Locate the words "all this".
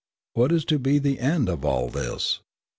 1.63-2.39